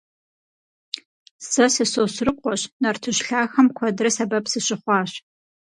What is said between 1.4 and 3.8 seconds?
Сэ сы-Сосрыкъуэщ; нартыжь лъахэм